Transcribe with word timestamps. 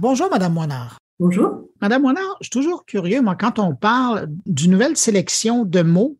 Bonjour, 0.00 0.30
Madame 0.30 0.52
Moinard. 0.52 0.98
Bonjour. 1.18 1.64
Madame 1.80 2.02
Moinard, 2.02 2.36
je 2.40 2.44
suis 2.46 2.50
toujours 2.50 2.84
curieux, 2.84 3.20
moi, 3.20 3.34
quand 3.34 3.58
on 3.58 3.74
parle 3.74 4.28
d'une 4.46 4.70
nouvelle 4.70 4.96
sélection 4.96 5.64
de 5.64 5.82
mots 5.82 6.16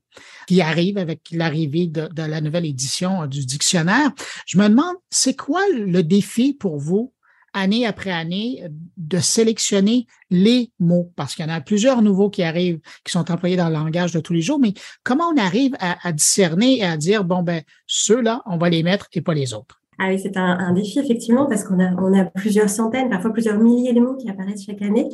qui 0.49 0.61
arrive 0.61 0.99
avec 0.99 1.21
l'arrivée 1.31 1.87
de, 1.87 2.09
de, 2.09 2.23
la 2.23 2.41
nouvelle 2.41 2.67
édition 2.67 3.27
du 3.27 3.47
dictionnaire, 3.47 4.11
je 4.47 4.59
me 4.59 4.69
demande, 4.69 4.97
c'est 5.11 5.37
quoi 5.37 5.61
le 5.73 6.03
défi 6.03 6.55
pour 6.55 6.79
vous 6.79 7.13
année 7.55 7.87
après 7.87 8.11
année 8.11 8.65
de 8.97 9.19
sélectionner 9.19 10.07
les 10.31 10.73
mots, 10.81 11.13
parce 11.15 11.37
qu'il 11.37 11.47
y 11.47 11.49
en 11.49 11.53
a 11.53 11.61
plusieurs 11.61 12.03
nouveaux 12.03 12.31
qui 12.31 12.43
arrivent, 12.43 12.81
qui 13.05 13.13
sont 13.13 13.31
employés 13.31 13.57
dans 13.57 13.69
le 13.69 13.75
langage 13.75 14.13
de 14.13 14.21
tous 14.21 14.33
les 14.33 14.43
jours, 14.43 14.59
mais 14.59 14.75
comment 15.05 15.29
on 15.29 15.37
arrive 15.37 15.75
à, 15.79 15.97
à 16.07 16.13
discerner 16.13 16.79
et 16.79 16.85
à 16.85 16.97
dire, 16.97 17.25
bon, 17.25 17.43
ben, 17.43 17.63
ceux-là, 17.87 18.43
on 18.47 18.59
va 18.59 18.71
les 18.71 18.83
mettre 18.83 19.07
et 19.13 19.23
pas 19.23 19.35
les 19.35 19.55
autres? 19.55 19.78
Ah 20.01 20.11
oui, 20.11 20.19
c'est 20.21 20.37
un, 20.37 20.73
défi 20.73 21.01
effectivement 21.01 21.47
parce 21.47 21.65
qu'on 21.65 21.81
a, 21.81 22.25
plusieurs 22.25 22.69
centaines, 22.69 23.11
parfois 23.11 23.33
plusieurs 23.33 23.59
milliers 23.59 23.93
de 23.93 24.01
mots 24.01 24.15
qui 24.15 24.31
apparaissent 24.31 24.65
chaque 24.65 24.81
année 24.81 25.09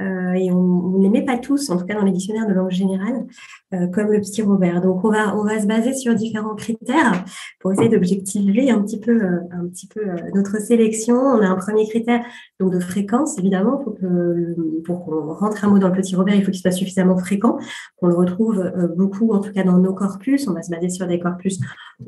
euh, 0.00 0.32
et 0.34 0.52
on 0.52 0.96
ne 0.96 1.02
les 1.02 1.08
met 1.08 1.24
pas 1.24 1.38
tous, 1.38 1.70
en 1.70 1.76
tout 1.76 1.84
cas 1.84 1.94
dans 1.94 2.04
les 2.04 2.12
dictionnaires 2.12 2.46
de 2.46 2.52
langue 2.52 2.70
générale, 2.70 3.26
euh, 3.74 3.88
comme 3.88 4.12
le 4.12 4.20
petit 4.20 4.42
Robert. 4.42 4.80
Donc 4.80 5.04
on 5.04 5.10
va, 5.10 5.36
on 5.36 5.42
va 5.42 5.60
se 5.60 5.66
baser 5.66 5.92
sur 5.92 6.14
différents 6.14 6.54
critères 6.54 7.24
pour 7.58 7.72
essayer 7.72 7.88
d'objectiver 7.88 8.70
un 8.70 8.80
petit 8.80 9.00
peu, 9.00 9.20
euh, 9.20 9.40
un 9.50 9.66
petit 9.66 9.88
peu 9.88 10.02
notre 10.32 10.60
sélection. 10.60 11.16
On 11.16 11.40
a 11.40 11.48
un 11.48 11.56
premier 11.56 11.88
critère 11.88 12.24
donc 12.60 12.72
de 12.72 12.78
fréquence, 12.78 13.36
évidemment, 13.38 13.82
faut 13.82 13.90
que, 13.90 14.54
pour 14.84 15.04
qu'on 15.04 15.34
rentre 15.34 15.64
un 15.64 15.68
mot 15.68 15.80
dans 15.80 15.88
le 15.88 15.94
petit 15.94 16.14
Robert, 16.14 16.36
il 16.36 16.44
faut 16.44 16.52
qu'il 16.52 16.60
soit 16.60 16.70
suffisamment 16.70 17.18
fréquent, 17.18 17.58
qu'on 17.96 18.06
le 18.06 18.14
retrouve 18.14 18.72
beaucoup, 18.96 19.32
en 19.32 19.40
tout 19.40 19.52
cas 19.52 19.64
dans 19.64 19.78
nos 19.78 19.94
corpus. 19.94 20.46
On 20.46 20.52
va 20.52 20.62
se 20.62 20.70
baser 20.70 20.90
sur 20.90 21.08
des 21.08 21.18
corpus 21.18 21.58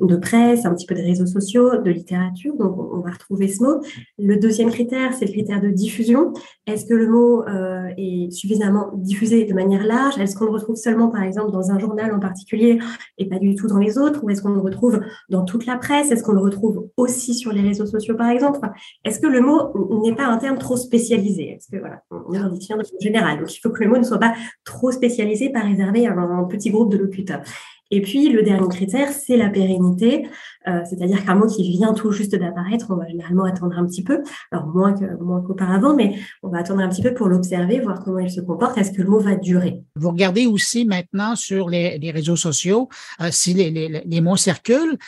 de 0.00 0.14
presse, 0.14 0.64
un 0.64 0.74
petit 0.74 0.86
peu 0.86 0.94
des 0.94 1.02
réseaux 1.02 1.26
sociaux, 1.26 1.82
de 1.82 1.90
littérature 1.90 2.19
donc 2.58 2.78
on 2.78 3.00
va 3.00 3.10
retrouver 3.10 3.48
ce 3.48 3.62
mot. 3.62 3.80
Le 4.18 4.36
deuxième 4.36 4.70
critère, 4.70 5.12
c'est 5.14 5.26
le 5.26 5.32
critère 5.32 5.60
de 5.60 5.68
diffusion. 5.68 6.32
Est-ce 6.66 6.86
que 6.86 6.94
le 6.94 7.08
mot 7.08 7.42
euh, 7.42 7.88
est 7.96 8.30
suffisamment 8.30 8.90
diffusé 8.94 9.44
de 9.44 9.54
manière 9.54 9.84
large? 9.84 10.18
Est-ce 10.18 10.36
qu'on 10.36 10.46
le 10.46 10.52
retrouve 10.52 10.76
seulement, 10.76 11.08
par 11.08 11.22
exemple, 11.22 11.52
dans 11.52 11.70
un 11.70 11.78
journal 11.78 12.12
en 12.14 12.20
particulier 12.20 12.78
et 13.18 13.28
pas 13.28 13.38
du 13.38 13.54
tout 13.54 13.66
dans 13.66 13.78
les 13.78 13.98
autres? 13.98 14.22
Ou 14.24 14.30
est-ce 14.30 14.42
qu'on 14.42 14.52
le 14.52 14.60
retrouve 14.60 15.00
dans 15.28 15.44
toute 15.44 15.66
la 15.66 15.76
presse? 15.76 16.10
Est-ce 16.10 16.22
qu'on 16.22 16.32
le 16.32 16.40
retrouve 16.40 16.88
aussi 16.96 17.34
sur 17.34 17.52
les 17.52 17.62
réseaux 17.62 17.86
sociaux, 17.86 18.16
par 18.16 18.30
exemple? 18.30 18.60
Est-ce 19.04 19.20
que 19.20 19.26
le 19.26 19.40
mot 19.40 20.02
n'est 20.02 20.14
pas 20.14 20.26
un 20.26 20.38
terme 20.38 20.58
trop 20.58 20.76
spécialisé? 20.76 21.50
Est-ce 21.50 21.68
que 21.68 21.78
voilà, 21.78 22.02
on 22.10 22.40
en 22.40 22.48
dictionnaire 22.48 22.84
général, 23.00 23.38
donc 23.38 23.54
il 23.54 23.60
faut 23.60 23.70
que 23.70 23.82
le 23.82 23.90
mot 23.90 23.98
ne 23.98 24.04
soit 24.04 24.18
pas 24.18 24.34
trop 24.64 24.90
spécialisé, 24.90 25.50
pas 25.50 25.60
réservé 25.60 26.06
à 26.06 26.12
un 26.12 26.44
petit 26.44 26.70
groupe 26.70 26.92
de 26.92 26.98
locuteurs. 26.98 27.42
Et 27.90 28.00
puis, 28.02 28.28
le 28.28 28.42
dernier 28.42 28.68
critère, 28.68 29.08
c'est 29.10 29.36
la 29.36 29.48
pérennité, 29.48 30.28
euh, 30.68 30.80
c'est-à-dire 30.88 31.24
qu'un 31.24 31.34
mot 31.34 31.46
qui 31.46 31.68
vient 31.70 31.92
tout 31.92 32.12
juste 32.12 32.34
d'apparaître, 32.34 32.86
on 32.90 32.96
va 32.96 33.08
généralement 33.08 33.44
attendre 33.44 33.76
un 33.76 33.86
petit 33.86 34.04
peu, 34.04 34.22
alors 34.52 34.66
moins 34.66 34.94
moins 35.20 35.42
qu'auparavant, 35.42 35.94
mais 35.94 36.14
on 36.42 36.48
va 36.48 36.58
attendre 36.58 36.80
un 36.80 36.88
petit 36.88 37.02
peu 37.02 37.14
pour 37.14 37.28
l'observer, 37.28 37.80
voir 37.80 38.02
comment 38.04 38.18
il 38.18 38.30
se 38.30 38.40
comporte, 38.40 38.78
est-ce 38.78 38.92
que 38.92 39.02
le 39.02 39.08
mot 39.08 39.20
va 39.20 39.36
durer? 39.36 39.82
Vous 39.96 40.10
regardez 40.10 40.46
aussi 40.46 40.84
maintenant 40.84 41.34
sur 41.34 41.68
les, 41.68 41.98
les 41.98 42.10
réseaux 42.10 42.36
sociaux 42.36 42.88
euh, 43.20 43.28
si 43.30 43.54
les, 43.54 43.70
les, 43.70 44.02
les 44.04 44.20
mots 44.20 44.36
circulent 44.36 44.98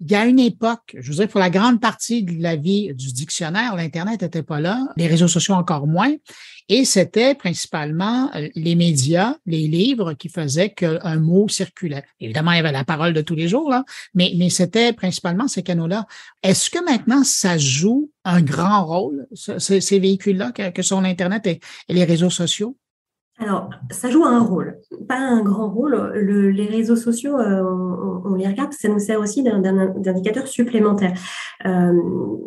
il 0.00 0.10
y 0.10 0.14
a 0.14 0.24
une 0.24 0.38
époque, 0.38 0.96
je 0.98 1.10
veux 1.10 1.16
dire, 1.16 1.28
pour 1.28 1.40
la 1.40 1.50
grande 1.50 1.80
partie 1.80 2.22
de 2.22 2.42
la 2.42 2.56
vie 2.56 2.94
du 2.94 3.12
dictionnaire, 3.12 3.76
l'Internet 3.76 4.22
n'était 4.22 4.42
pas 4.42 4.58
là, 4.58 4.88
les 4.96 5.06
réseaux 5.06 5.28
sociaux 5.28 5.54
encore 5.54 5.86
moins, 5.86 6.12
et 6.70 6.84
c'était 6.84 7.34
principalement 7.34 8.30
euh, 8.34 8.48
les 8.54 8.76
médias, 8.76 9.36
les 9.44 9.66
livres 9.68 10.14
qui 10.14 10.28
faisaient 10.28 10.70
qu'un 10.70 11.16
mot 11.16 11.48
circulait. 11.48 12.04
Évidemment, 12.18 12.52
il 12.52 12.56
y 12.56 12.60
avait 12.60 12.72
la 12.72 12.84
parole 12.84 13.12
de 13.12 13.20
tous 13.20 13.34
les 13.34 13.48
jours, 13.48 13.74
mais, 14.14 14.32
c'était 14.48 14.92
principalement 14.92 15.48
ces 15.48 15.62
canaux-là. 15.62 16.06
Est-ce 16.42 16.70
que 16.70 16.82
maintenant, 16.84 17.22
ça 17.22 17.58
joue 17.58 18.10
un 18.24 18.40
grand 18.40 18.84
rôle, 18.86 19.26
ces, 19.34 19.98
véhicules-là, 19.98 20.52
que, 20.52 20.82
sont 20.82 21.00
l'Internet 21.02 21.46
et, 21.46 21.60
et 21.88 21.94
les 21.94 22.04
réseaux 22.04 22.30
sociaux? 22.30 22.76
Alors, 23.42 23.70
ça 23.90 24.10
joue 24.10 24.22
un 24.22 24.40
rôle, 24.40 24.76
pas 25.08 25.18
un 25.18 25.42
grand 25.42 25.70
rôle. 25.70 26.12
Le, 26.14 26.50
les 26.50 26.66
réseaux 26.66 26.94
sociaux, 26.94 27.38
euh, 27.38 27.62
on, 28.26 28.34
les 28.34 28.46
regarde, 28.46 28.74
ça 28.74 28.86
nous 28.90 28.98
sert 28.98 29.18
aussi 29.18 29.42
d'indicateur 29.42 30.46
supplémentaire. 30.46 31.14
Euh, 31.64 31.94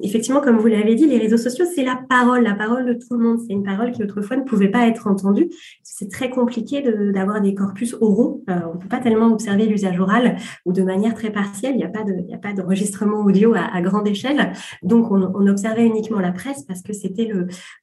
effectivement, 0.04 0.40
comme 0.40 0.60
vous 0.60 0.68
l'avez 0.68 0.94
dit, 0.94 1.08
les 1.08 1.18
réseaux 1.18 1.38
sociaux, 1.38 1.66
c'est 1.74 1.84
la 1.84 2.00
parole, 2.08 2.44
la 2.44 2.54
parole 2.54 2.86
de 2.86 2.94
tout 2.94 3.18
le 3.18 3.18
monde. 3.18 3.40
C'est 3.40 3.54
une 3.54 3.64
parole 3.64 3.92
qui 3.92 4.04
autrefois 4.04 4.38
ne 4.38 4.44
pouvait 4.44 4.70
pas 4.70 4.88
être 4.88 5.08
entendue. 5.08 5.50
C'est 5.82 6.12
très 6.12 6.30
compliqué 6.30 6.84
d'avoir 7.12 7.42
de, 7.42 7.48
des 7.48 7.56
corpus 7.56 7.96
oraux. 8.00 8.44
Euh, 8.52 8.60
on 8.70 8.76
ne 8.76 8.80
peut 8.80 8.88
pas 8.88 9.00
tellement 9.00 9.34
observer 9.34 9.66
l'usage 9.66 10.00
oral 10.00 10.36
ou 10.64 10.74
de 10.74 10.84
manière 10.84 11.16
très 11.16 11.32
partielle. 11.32 11.74
Il 11.74 11.78
n'y 11.78 12.34
a 12.36 12.38
pas 12.38 12.54
d'enregistrement 12.54 13.22
audio 13.22 13.56
à, 13.56 13.82
grande 13.82 14.08
échelle. 14.08 14.54
Donc, 14.84 15.10
on, 15.10 15.48
observait 15.48 15.88
uniquement 15.88 16.20
la 16.20 16.32
presse 16.32 16.64
parce 16.64 16.84
que 16.84 16.94
c'était 16.94 17.26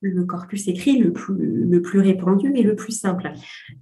le, 0.00 0.24
corpus 0.26 0.68
écrit 0.68 0.98
le 0.98 1.12
plus 1.82 2.00
répandu 2.00 2.52
et 2.54 2.62
le 2.62 2.76
plus 2.76 2.99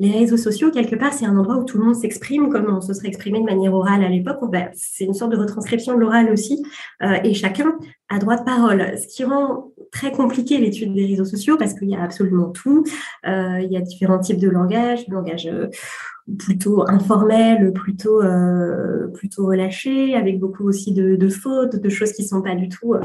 Les 0.00 0.12
réseaux 0.12 0.36
sociaux, 0.36 0.70
quelque 0.70 0.96
part, 0.96 1.12
c'est 1.12 1.26
un 1.26 1.36
endroit 1.36 1.56
où 1.58 1.64
tout 1.64 1.78
le 1.78 1.84
monde 1.84 1.94
s'exprime 1.94 2.50
comme 2.50 2.66
on 2.74 2.80
se 2.80 2.92
serait 2.94 3.08
exprimé 3.08 3.40
de 3.40 3.44
manière 3.44 3.74
orale 3.74 4.04
à 4.04 4.08
l'époque. 4.08 4.38
Ben, 4.50 4.70
c'est 4.74 5.04
une 5.04 5.14
sorte 5.14 5.32
de 5.32 5.36
retranscription 5.36 5.94
de 5.94 6.00
l'oral 6.00 6.30
aussi, 6.30 6.62
euh, 7.02 7.18
et 7.24 7.34
chacun 7.34 7.74
a 8.08 8.18
droit 8.18 8.36
de 8.36 8.44
parole, 8.44 8.98
ce 8.98 9.06
qui 9.06 9.24
rend 9.24 9.72
très 9.92 10.12
compliqué 10.12 10.58
l'étude 10.58 10.94
des 10.94 11.06
réseaux 11.06 11.24
sociaux 11.24 11.56
parce 11.56 11.74
qu'il 11.74 11.88
y 11.88 11.94
a 11.94 12.02
absolument 12.02 12.50
tout. 12.50 12.84
Euh, 13.26 13.60
il 13.60 13.70
y 13.70 13.76
a 13.76 13.80
différents 13.80 14.18
types 14.18 14.38
de 14.38 14.48
langage, 14.48 15.06
langage 15.08 15.46
euh, 15.46 15.68
plutôt 16.36 16.88
informel, 16.88 17.72
plutôt 17.72 18.22
euh, 18.22 19.08
plutôt 19.08 19.46
relâché, 19.46 20.14
avec 20.14 20.38
beaucoup 20.38 20.64
aussi 20.68 20.92
de, 20.92 21.28
fautes, 21.28 21.76
de 21.76 21.88
choses 21.88 22.12
qui 22.12 22.24
sont 22.24 22.42
pas 22.42 22.54
du 22.54 22.68
tout, 22.68 22.94
euh, 22.94 23.00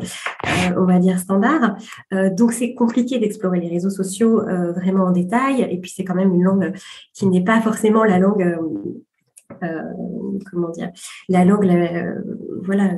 on 0.77 0.85
va 0.85 0.99
dire 0.99 1.19
standards. 1.19 1.77
Euh, 2.13 2.29
donc 2.29 2.51
c'est 2.51 2.73
compliqué 2.73 3.19
d'explorer 3.19 3.59
les 3.59 3.69
réseaux 3.69 3.89
sociaux 3.89 4.41
vraiment 4.75 5.05
en 5.05 5.11
détail. 5.11 5.67
Et 5.69 5.77
puis 5.77 5.91
c'est 5.95 6.03
quand 6.03 6.15
même 6.15 6.33
une 6.33 6.43
langue 6.43 6.73
qui 7.13 7.27
n'est 7.27 7.43
pas 7.43 7.61
forcément 7.61 8.03
la 8.03 8.19
langue, 8.19 8.57
comment 10.51 10.69
dire, 10.69 10.91
la 11.29 11.45
langue, 11.45 11.63
la, 11.63 12.13
voilà 12.63 12.91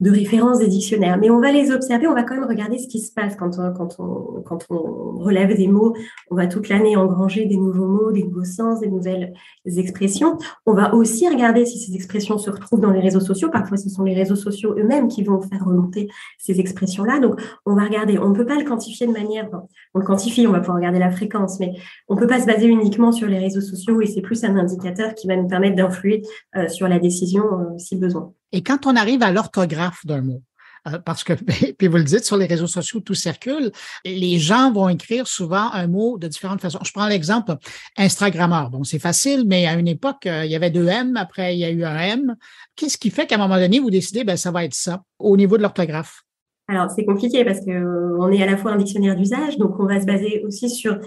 de 0.00 0.10
référence 0.10 0.58
des 0.58 0.68
dictionnaires. 0.68 1.18
Mais 1.18 1.30
on 1.30 1.40
va 1.40 1.52
les 1.52 1.70
observer, 1.70 2.06
on 2.06 2.14
va 2.14 2.22
quand 2.22 2.34
même 2.34 2.48
regarder 2.48 2.78
ce 2.78 2.86
qui 2.86 3.00
se 3.00 3.12
passe 3.12 3.34
quand 3.36 3.58
on, 3.58 3.72
quand 3.72 3.96
on, 3.98 4.42
quand 4.42 4.66
on 4.68 5.18
relève 5.18 5.56
des 5.56 5.68
mots. 5.68 5.94
On 6.30 6.36
va 6.36 6.46
toute 6.46 6.68
l'année 6.68 6.96
engranger 6.96 7.46
des 7.46 7.56
nouveaux 7.56 7.86
mots, 7.86 8.12
des 8.12 8.24
nouveaux 8.24 8.44
sens, 8.44 8.80
des 8.80 8.88
nouvelles 8.88 9.32
expressions. 9.64 10.36
On 10.66 10.74
va 10.74 10.94
aussi 10.94 11.28
regarder 11.28 11.64
si 11.64 11.78
ces 11.78 11.94
expressions 11.94 12.38
se 12.38 12.50
retrouvent 12.50 12.80
dans 12.80 12.90
les 12.90 13.00
réseaux 13.00 13.20
sociaux. 13.20 13.48
Parfois, 13.50 13.78
ce 13.78 13.88
sont 13.88 14.02
les 14.02 14.14
réseaux 14.14 14.36
sociaux 14.36 14.74
eux-mêmes 14.76 15.08
qui 15.08 15.22
vont 15.22 15.40
faire 15.40 15.64
remonter 15.64 16.08
ces 16.38 16.60
expressions-là. 16.60 17.18
Donc, 17.18 17.40
on 17.64 17.74
va 17.74 17.84
regarder. 17.84 18.18
On 18.18 18.28
ne 18.28 18.34
peut 18.34 18.46
pas 18.46 18.56
le 18.56 18.64
quantifier 18.64 19.06
de 19.06 19.12
manière, 19.12 19.48
on 19.94 19.98
le 19.98 20.04
quantifie, 20.04 20.46
on 20.46 20.52
va 20.52 20.60
pouvoir 20.60 20.76
regarder 20.76 20.98
la 20.98 21.10
fréquence, 21.10 21.58
mais 21.58 21.72
on 22.08 22.14
ne 22.14 22.20
peut 22.20 22.26
pas 22.26 22.40
se 22.40 22.46
baser 22.46 22.66
uniquement 22.66 23.12
sur 23.12 23.28
les 23.28 23.38
réseaux 23.38 23.60
sociaux 23.60 24.00
et 24.00 24.06
c'est 24.06 24.20
plus 24.20 24.44
un 24.44 24.56
indicateur 24.56 25.14
qui 25.14 25.26
va 25.26 25.36
nous 25.36 25.48
permettre 25.48 25.76
d'influer 25.76 26.22
euh, 26.56 26.68
sur 26.68 26.88
la 26.88 26.98
décision 26.98 27.44
euh, 27.44 27.78
si 27.78 27.96
besoin. 27.96 28.32
Et 28.56 28.62
quand 28.62 28.86
on 28.86 28.96
arrive 28.96 29.22
à 29.22 29.30
l'orthographe 29.32 30.06
d'un 30.06 30.22
mot, 30.22 30.42
euh, 30.88 30.98
parce 30.98 31.24
que, 31.24 31.34
puis 31.78 31.88
vous 31.88 31.98
le 31.98 32.04
dites, 32.04 32.24
sur 32.24 32.38
les 32.38 32.46
réseaux 32.46 32.66
sociaux, 32.66 33.00
tout 33.00 33.12
circule, 33.12 33.70
les 34.06 34.38
gens 34.38 34.72
vont 34.72 34.88
écrire 34.88 35.26
souvent 35.26 35.70
un 35.72 35.86
mot 35.86 36.16
de 36.16 36.26
différentes 36.26 36.62
façons. 36.62 36.78
Je 36.82 36.90
prends 36.90 37.06
l'exemple 37.06 37.54
Instagrammeur. 37.98 38.70
Bon, 38.70 38.82
c'est 38.82 38.98
facile, 38.98 39.44
mais 39.46 39.66
à 39.66 39.74
une 39.74 39.88
époque, 39.88 40.24
euh, 40.24 40.46
il 40.46 40.50
y 40.50 40.56
avait 40.56 40.70
deux 40.70 40.88
M, 40.88 41.18
après, 41.18 41.54
il 41.54 41.58
y 41.58 41.66
a 41.66 41.70
eu 41.70 41.84
un 41.84 41.98
M. 41.98 42.34
Qu'est-ce 42.76 42.96
qui 42.96 43.10
fait 43.10 43.26
qu'à 43.26 43.34
un 43.34 43.38
moment 43.38 43.58
donné, 43.58 43.78
vous 43.78 43.90
décidez, 43.90 44.24
ben, 44.24 44.38
ça 44.38 44.50
va 44.50 44.64
être 44.64 44.74
ça, 44.74 45.02
au 45.18 45.36
niveau 45.36 45.58
de 45.58 45.62
l'orthographe? 45.62 46.22
Alors, 46.68 46.90
c'est 46.90 47.04
compliqué 47.04 47.44
parce 47.44 47.60
que 47.60 47.70
euh, 47.70 48.16
on 48.18 48.32
est 48.32 48.42
à 48.42 48.46
la 48.46 48.56
fois 48.56 48.72
un 48.72 48.76
dictionnaire 48.76 49.16
d'usage, 49.16 49.58
donc 49.58 49.78
on 49.78 49.84
va 49.84 50.00
se 50.00 50.06
baser 50.06 50.42
aussi 50.46 50.70
sur 50.70 50.98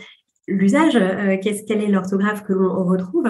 l'usage, 0.50 0.96
euh, 0.96 1.38
qu'est-ce 1.42 1.64
quelle 1.64 1.82
est 1.82 1.88
l'orthographe 1.88 2.44
que 2.44 2.54
l'on 2.54 2.84
retrouve, 2.84 3.28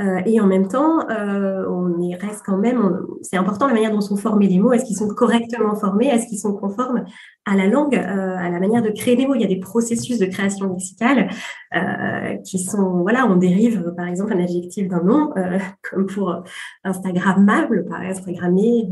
euh, 0.00 0.20
et 0.26 0.40
en 0.40 0.46
même 0.46 0.68
temps, 0.68 1.08
euh, 1.10 1.64
on 1.68 2.00
y 2.00 2.14
reste 2.14 2.42
quand 2.44 2.56
même. 2.56 3.00
C'est 3.22 3.36
important 3.36 3.66
la 3.66 3.74
manière 3.74 3.92
dont 3.92 4.00
sont 4.00 4.16
formés 4.16 4.48
les 4.48 4.58
mots. 4.58 4.72
Est-ce 4.72 4.84
qu'ils 4.84 4.96
sont 4.96 5.08
correctement 5.08 5.74
formés? 5.76 6.06
Est-ce 6.06 6.26
qu'ils 6.26 6.38
sont 6.38 6.54
conformes? 6.54 7.04
À 7.46 7.56
la 7.56 7.66
langue, 7.66 7.94
euh, 7.94 8.36
à 8.36 8.48
la 8.48 8.58
manière 8.58 8.82
de 8.82 8.90
créer 8.90 9.16
des 9.16 9.26
mots 9.26 9.34
Il 9.34 9.42
y 9.42 9.44
a 9.44 9.48
des 9.48 9.60
processus 9.60 10.18
de 10.18 10.26
création 10.26 10.66
lexicale 10.68 11.28
euh, 11.74 12.36
qui 12.38 12.58
sont, 12.58 13.02
voilà, 13.02 13.26
on 13.26 13.36
dérive 13.36 13.92
par 13.96 14.08
exemple 14.08 14.32
un 14.32 14.42
adjectif 14.42 14.88
d'un 14.88 15.02
nom, 15.02 15.30
euh, 15.36 15.58
comme 15.90 16.06
pour 16.06 16.42
Instagrammable, 16.84 17.84
par 17.86 18.00
Instagrammé, 18.00 18.88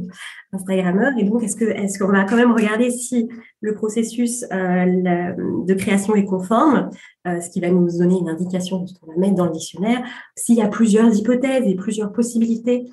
Instagrammeur. 0.52 1.12
Et 1.19 1.25
donc, 1.25 1.43
est-ce 1.43 1.56
que, 1.56 1.64
est-ce 1.64 1.99
qu'on 1.99 2.12
va 2.12 2.25
quand 2.25 2.37
même 2.37 2.52
regarder 2.52 2.90
si 2.90 3.31
le 3.62 3.75
processus 3.75 4.43
de 4.43 5.75
création 5.75 6.14
est 6.16 6.25
conforme 6.25 6.90
ce 7.25 7.48
qui 7.48 7.60
va 7.60 7.70
nous 7.70 7.87
donner 7.96 8.19
une 8.19 8.28
indication 8.28 8.81
de 8.81 8.88
ce 8.88 8.94
qu'on 8.98 9.12
va 9.12 9.16
mettre 9.16 9.37
dans 9.37 9.46
le 9.46 9.52
dictionnaire. 9.52 10.05
S'il 10.34 10.56
y 10.56 10.62
a 10.62 10.66
plusieurs 10.66 11.14
hypothèses 11.14 11.64
et 11.64 11.76
plusieurs 11.76 12.12
possibilités 12.12 12.90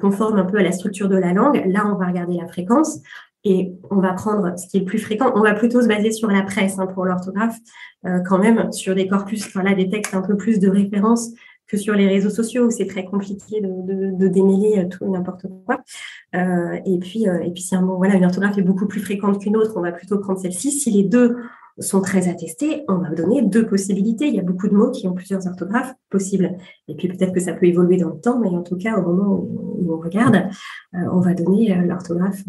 conformes 0.00 0.38
un 0.38 0.44
peu 0.44 0.56
à 0.56 0.62
la 0.62 0.72
structure 0.72 1.10
de 1.10 1.16
la 1.16 1.34
langue, 1.34 1.62
là, 1.66 1.86
on 1.86 1.98
va 1.98 2.06
regarder 2.06 2.38
la 2.38 2.48
fréquence 2.48 3.00
et 3.44 3.72
on 3.90 4.00
va 4.00 4.12
prendre 4.12 4.58
ce 4.58 4.66
qui 4.68 4.78
est 4.78 4.84
plus 4.84 4.98
fréquent. 4.98 5.32
On 5.34 5.42
va 5.42 5.54
plutôt 5.54 5.80
se 5.80 5.88
baser 5.88 6.10
sur 6.10 6.28
la 6.28 6.42
presse 6.42 6.78
hein, 6.78 6.86
pour 6.86 7.04
l'orthographe, 7.04 7.56
euh, 8.06 8.20
quand 8.26 8.38
même 8.38 8.72
sur 8.72 8.94
des 8.94 9.06
corpus, 9.06 9.48
des 9.76 9.88
textes 9.88 10.14
un 10.14 10.22
peu 10.22 10.36
plus 10.36 10.58
de 10.58 10.68
référence 10.68 11.30
que 11.68 11.76
sur 11.76 11.94
les 11.94 12.08
réseaux 12.08 12.30
sociaux 12.30 12.66
où 12.66 12.70
c'est 12.70 12.86
très 12.86 13.04
compliqué 13.04 13.60
de, 13.60 14.16
de, 14.16 14.28
démêler 14.28 14.78
euh, 14.78 14.88
tout 14.88 15.08
n'importe 15.08 15.46
quoi. 15.66 15.80
Euh, 16.34 16.78
et 16.84 16.98
puis, 16.98 17.28
euh, 17.28 17.40
et 17.40 17.50
puis 17.52 17.62
si 17.62 17.76
un 17.76 17.82
mot, 17.82 17.96
voilà, 17.98 18.14
une 18.14 18.24
orthographe 18.24 18.58
est 18.58 18.62
beaucoup 18.62 18.86
plus 18.86 19.00
fréquente 19.00 19.40
qu'une 19.40 19.56
autre, 19.56 19.74
on 19.76 19.82
va 19.82 19.92
plutôt 19.92 20.18
prendre 20.18 20.40
celle-ci. 20.40 20.72
Si 20.72 20.90
les 20.90 21.04
deux 21.04 21.36
sont 21.78 22.00
très 22.00 22.28
attestés, 22.28 22.84
on 22.88 22.96
va 22.96 23.10
donner 23.10 23.42
deux 23.42 23.66
possibilités. 23.66 24.26
Il 24.26 24.34
y 24.34 24.40
a 24.40 24.42
beaucoup 24.42 24.66
de 24.66 24.74
mots 24.74 24.90
qui 24.90 25.06
ont 25.06 25.14
plusieurs 25.14 25.46
orthographes 25.46 25.94
possibles. 26.10 26.56
Et 26.88 26.96
puis 26.96 27.06
peut-être 27.06 27.32
que 27.32 27.40
ça 27.40 27.52
peut 27.52 27.66
évoluer 27.66 27.98
dans 27.98 28.08
le 28.08 28.18
temps, 28.18 28.40
mais 28.40 28.48
en 28.48 28.62
tout 28.62 28.76
cas, 28.76 28.96
au 28.96 29.02
moment 29.02 29.34
où, 29.34 29.92
on 29.92 29.98
regarde, 29.98 30.48
on 30.92 31.20
va 31.20 31.34
donner 31.34 31.72
l'orthographe 31.86 32.42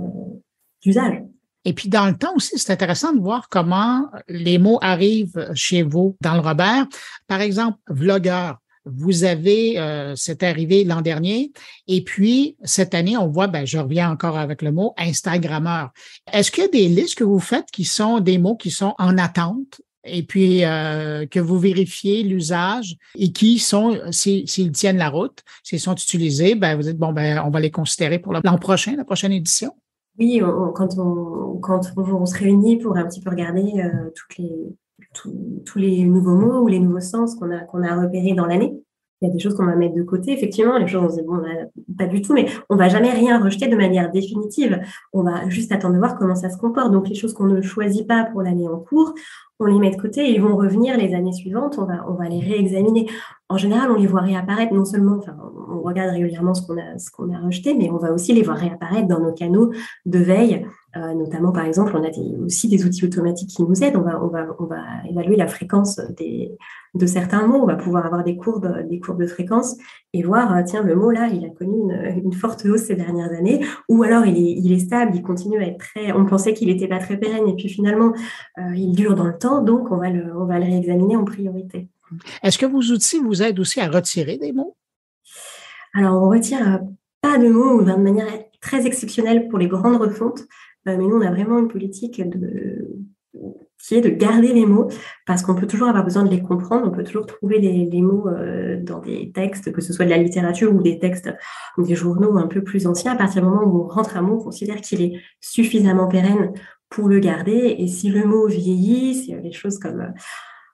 Et 1.65 1.73
puis 1.73 1.89
dans 1.89 2.07
le 2.07 2.17
temps 2.17 2.33
aussi, 2.35 2.57
c'est 2.57 2.71
intéressant 2.71 3.13
de 3.13 3.19
voir 3.19 3.49
comment 3.49 4.07
les 4.27 4.57
mots 4.57 4.79
arrivent 4.81 5.51
chez 5.53 5.83
vous 5.83 6.15
dans 6.21 6.33
le 6.33 6.39
Robert. 6.39 6.87
Par 7.27 7.41
exemple, 7.41 7.77
vlogueur. 7.89 8.57
Vous 8.85 9.23
avez, 9.23 9.77
euh, 9.77 10.15
c'est 10.15 10.41
arrivé 10.41 10.83
l'an 10.83 11.01
dernier, 11.01 11.51
et 11.87 12.01
puis 12.03 12.55
cette 12.63 12.95
année, 12.95 13.17
on 13.17 13.27
voit, 13.27 13.47
ben, 13.47 13.65
je 13.65 13.77
reviens 13.77 14.09
encore 14.09 14.37
avec 14.37 14.61
le 14.61 14.71
mot 14.71 14.93
Instagrammeur. 14.97 15.91
Est-ce 16.31 16.49
qu'il 16.49 16.63
y 16.63 16.67
a 16.67 16.69
des 16.69 16.87
listes 16.87 17.15
que 17.15 17.25
vous 17.25 17.39
faites 17.39 17.69
qui 17.71 17.83
sont 17.83 18.19
des 18.19 18.37
mots 18.37 18.55
qui 18.55 18.71
sont 18.71 18.95
en 18.97 19.17
attente 19.17 19.81
et 20.05 20.23
puis 20.23 20.63
euh, 20.63 21.27
que 21.27 21.41
vous 21.41 21.59
vérifiez 21.59 22.23
l'usage 22.23 22.95
et 23.15 23.31
qui 23.31 23.59
sont, 23.59 23.99
s'ils 24.11 24.71
tiennent 24.71 24.97
la 24.97 25.09
route, 25.09 25.43
s'ils 25.61 25.81
sont 25.81 25.95
utilisés, 25.95 26.55
ben, 26.55 26.75
vous 26.75 26.83
dites, 26.83 26.97
bon, 26.97 27.11
ben, 27.11 27.43
on 27.45 27.49
va 27.49 27.59
les 27.59 27.71
considérer 27.71 28.17
pour 28.17 28.33
l'an 28.33 28.57
prochain, 28.57 28.95
la 28.95 29.03
prochaine 29.03 29.33
édition? 29.33 29.73
Oui, 30.19 30.41
quand, 30.75 30.97
on, 30.97 31.57
quand 31.59 31.81
on, 31.95 32.25
se 32.25 32.37
réunit 32.37 32.77
pour 32.77 32.97
un 32.97 33.05
petit 33.05 33.21
peu 33.21 33.29
regarder 33.29 33.81
euh, 33.81 34.09
tous 35.65 35.79
les 35.79 36.03
nouveaux 36.03 36.35
mots 36.35 36.61
ou 36.61 36.67
les 36.67 36.79
nouveaux 36.79 36.99
sens 36.99 37.35
qu'on 37.35 37.51
a, 37.51 38.01
repérés 38.01 38.33
dans 38.33 38.45
l'année. 38.45 38.73
Il 39.21 39.27
y 39.27 39.31
a 39.31 39.33
des 39.33 39.39
choses 39.39 39.55
qu'on 39.55 39.65
va 39.65 39.75
mettre 39.75 39.95
de 39.95 40.03
côté, 40.03 40.31
effectivement, 40.31 40.77
les 40.77 40.87
choses, 40.87 41.03
on 41.03 41.09
se 41.09 41.15
dit, 41.21 41.27
bon, 41.27 41.41
pas 41.97 42.05
du 42.05 42.21
tout, 42.21 42.33
mais 42.33 42.45
on 42.69 42.77
va 42.77 42.87
jamais 42.87 43.11
rien 43.11 43.43
rejeter 43.43 43.67
de 43.67 43.75
manière 43.75 44.11
définitive. 44.11 44.79
On 45.11 45.23
va 45.23 45.49
juste 45.49 45.73
attendre 45.73 45.95
de 45.95 45.99
voir 45.99 46.17
comment 46.17 46.35
ça 46.35 46.49
se 46.49 46.57
comporte. 46.57 46.91
Donc, 46.91 47.09
les 47.09 47.15
choses 47.15 47.33
qu'on 47.33 47.47
ne 47.47 47.61
choisit 47.61 48.07
pas 48.07 48.23
pour 48.25 48.43
l'année 48.43 48.69
en 48.69 48.77
cours, 48.77 49.13
on 49.59 49.65
les 49.65 49.77
met 49.77 49.91
de 49.91 50.01
côté 50.01 50.21
et 50.21 50.35
ils 50.35 50.41
vont 50.41 50.55
revenir 50.55 50.97
les 50.97 51.13
années 51.13 51.33
suivantes, 51.33 51.77
on 51.79 51.85
va, 51.85 52.29
les 52.29 52.39
réexaminer. 52.39 53.09
En 53.49 53.57
général, 53.57 53.91
on 53.91 53.95
les 53.95 54.07
voit 54.07 54.21
réapparaître, 54.21 54.73
non 54.73 54.85
seulement, 54.85 55.19
on 55.69 55.81
regarde 55.81 56.11
régulièrement 56.11 56.53
ce 56.53 56.61
qu'on 56.61 56.77
a, 56.77 57.37
a 57.37 57.45
rejeté, 57.45 57.73
mais 57.73 57.89
on 57.89 57.97
va 57.97 58.11
aussi 58.11 58.33
les 58.33 58.43
voir 58.43 58.57
réapparaître 58.57 59.07
dans 59.07 59.19
nos 59.19 59.33
canaux 59.33 59.71
de 60.05 60.19
veille 60.19 60.65
euh, 60.97 61.13
notamment, 61.13 61.51
par 61.51 61.65
exemple, 61.65 61.95
on 61.95 62.03
a 62.03 62.09
aussi 62.43 62.67
des 62.67 62.83
outils 62.83 63.05
automatiques 63.05 63.49
qui 63.49 63.63
nous 63.63 63.83
aident. 63.83 63.97
On 63.97 64.27
va, 64.27 64.47
évaluer 65.07 65.35
la 65.35 65.47
fréquence 65.47 65.99
de 65.99 67.05
certains 67.05 67.45
mots. 67.45 67.61
On 67.61 67.65
va 67.67 67.75
pouvoir 67.75 68.05
avoir 68.05 68.23
des 68.23 68.35
courbes, 68.35 68.87
des 68.89 68.99
courbes 68.99 69.21
de 69.21 69.27
fréquence 69.27 69.77
et 70.13 70.23
voir, 70.23 70.55
euh, 70.55 70.63
tiens, 70.65 70.81
le 70.81 70.95
mot 70.95 71.11
là, 71.11 71.27
il 71.27 71.45
a 71.45 71.49
connu 71.49 71.93
une, 72.15 72.33
forte 72.33 72.65
hausse 72.65 72.85
ces 72.85 72.95
dernières 72.95 73.31
années, 73.31 73.63
ou 73.87 74.01
alors 74.03 74.25
il 74.25 74.37
est, 74.37 74.53
il 74.53 74.71
est 74.71 74.79
stable, 74.79 75.11
il 75.13 75.21
continue 75.21 75.59
à 75.59 75.67
être 75.67 75.77
très. 75.77 76.11
On 76.11 76.25
pensait 76.25 76.53
qu'il 76.53 76.69
n'était 76.69 76.87
pas 76.87 76.99
très 76.99 77.17
pérenne 77.17 77.47
et 77.47 77.55
puis 77.55 77.69
finalement, 77.69 78.13
euh, 78.57 78.75
il 78.75 78.93
dure 78.93 79.13
dans 79.13 79.27
le 79.27 79.37
temps, 79.37 79.61
donc 79.61 79.91
on 79.91 79.97
va 79.97 80.09
le, 80.09 80.35
on 80.35 80.45
va 80.45 80.57
le 80.57 80.65
réexaminer 80.65 81.15
en 81.15 81.25
priorité. 81.25 81.89
Est-ce 82.41 82.57
que 82.57 82.65
vos 82.65 82.81
outils 82.81 83.19
vous 83.19 83.43
aident 83.43 83.59
aussi 83.59 83.79
à 83.79 83.87
retirer 83.87 84.37
des 84.37 84.53
mots? 84.53 84.75
Alors, 85.93 86.21
on 86.21 86.29
retire 86.29 86.81
pas 87.21 87.37
de 87.37 87.49
mots 87.49 87.81
de 87.81 87.93
manière 87.95 88.27
très 88.61 88.85
exceptionnelle 88.85 89.47
pour 89.47 89.59
les 89.59 89.67
grandes 89.67 89.97
refontes. 89.97 90.41
Euh, 90.87 90.97
mais 90.97 91.07
nous, 91.07 91.17
on 91.17 91.21
a 91.21 91.31
vraiment 91.31 91.59
une 91.59 91.67
politique 91.67 92.21
de, 92.27 92.99
qui 93.79 93.95
est 93.95 94.01
de 94.01 94.09
garder 94.09 94.53
les 94.53 94.65
mots, 94.65 94.89
parce 95.25 95.41
qu'on 95.41 95.55
peut 95.55 95.67
toujours 95.67 95.87
avoir 95.87 96.03
besoin 96.03 96.23
de 96.23 96.29
les 96.29 96.41
comprendre, 96.41 96.87
on 96.87 96.91
peut 96.91 97.03
toujours 97.03 97.25
trouver 97.25 97.59
les, 97.59 98.01
mots 98.01 98.27
euh, 98.27 98.81
dans 98.81 98.99
des 98.99 99.31
textes, 99.31 99.71
que 99.71 99.81
ce 99.81 99.93
soit 99.93 100.05
de 100.05 100.09
la 100.09 100.17
littérature 100.17 100.73
ou 100.73 100.81
des 100.81 100.99
textes, 100.99 101.29
des 101.77 101.95
journaux 101.95 102.37
un 102.37 102.47
peu 102.47 102.63
plus 102.63 102.87
anciens, 102.87 103.13
à 103.13 103.15
partir 103.15 103.41
du 103.41 103.47
moment 103.47 103.63
où 103.63 103.85
on 103.85 103.87
rentre 103.87 104.17
un 104.17 104.21
mot, 104.21 104.35
on 104.35 104.43
considère 104.43 104.81
qu'il 104.81 105.01
est 105.01 105.21
suffisamment 105.39 106.07
pérenne 106.07 106.53
pour 106.89 107.07
le 107.07 107.19
garder, 107.19 107.75
et 107.77 107.87
si 107.87 108.09
le 108.09 108.25
mot 108.25 108.47
vieillit, 108.47 109.33
a 109.33 109.41
des 109.41 109.51
choses 109.51 109.79
comme 109.79 110.13